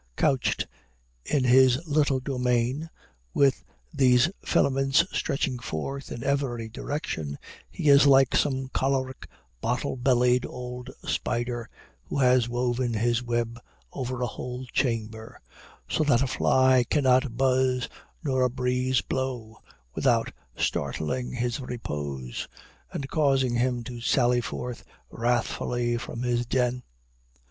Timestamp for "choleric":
8.69-9.27